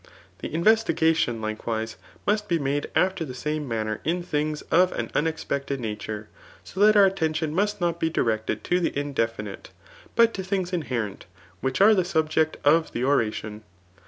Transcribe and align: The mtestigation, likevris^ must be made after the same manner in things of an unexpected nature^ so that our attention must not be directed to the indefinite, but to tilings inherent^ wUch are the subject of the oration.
The 0.39 0.49
mtestigation, 0.49 1.39
likevris^ 1.41 1.95
must 2.25 2.47
be 2.49 2.57
made 2.57 2.89
after 2.95 3.23
the 3.23 3.35
same 3.35 3.67
manner 3.67 4.01
in 4.03 4.23
things 4.23 4.63
of 4.71 4.91
an 4.93 5.11
unexpected 5.13 5.79
nature^ 5.79 6.25
so 6.63 6.79
that 6.79 6.95
our 6.97 7.05
attention 7.05 7.53
must 7.53 7.79
not 7.79 7.99
be 7.99 8.09
directed 8.09 8.63
to 8.63 8.79
the 8.79 8.97
indefinite, 8.97 9.69
but 10.15 10.33
to 10.33 10.41
tilings 10.43 10.71
inherent^ 10.71 11.25
wUch 11.63 11.81
are 11.81 11.93
the 11.93 12.03
subject 12.03 12.57
of 12.65 12.93
the 12.93 13.03
oration. 13.03 13.61